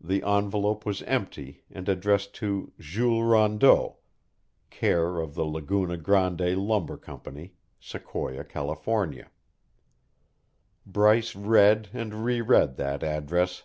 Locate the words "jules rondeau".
2.80-3.98